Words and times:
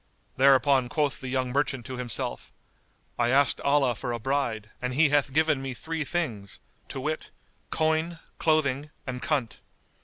Thereupon 0.35 0.89
quoth 0.89 1.21
the 1.21 1.27
young 1.27 1.51
merchant 1.51 1.85
to 1.85 1.97
himself, 1.97 2.51
"I 3.19 3.29
asked 3.29 3.61
Allah 3.61 3.93
for 3.93 4.13
a 4.13 4.19
bride, 4.19 4.71
and 4.81 4.95
He 4.95 5.09
hath 5.09 5.31
given 5.31 5.61
me 5.61 5.75
three 5.75 6.03
things, 6.03 6.59
to 6.89 6.99
wit, 6.99 7.29
coin, 7.69 8.17
clothing, 8.39 8.89
and 9.05 9.21
coynte." 9.21 9.57